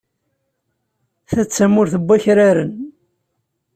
[1.31, 2.73] Ta d tamurt n wakraren.